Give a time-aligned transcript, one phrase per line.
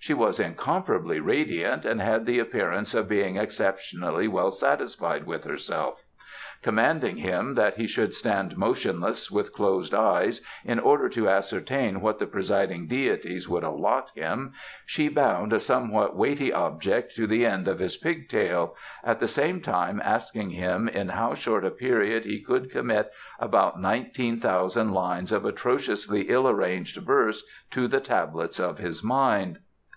[0.00, 6.04] She was incomparably radiant and had the appearance of being exceptionally well satisfied with herself.
[6.62, 12.20] Commanding him that he should stand motionless with closed eyes, in order to ascertain what
[12.20, 14.52] the presiding deities would allot him,
[14.86, 19.28] she bound a somewhat weighty object to the end of his pig tail, at the
[19.28, 23.10] same time asking him in how short a period he could commit
[23.40, 29.58] about nineteen thousand lines of atrociously ill arranged verse to the tablets of his mind.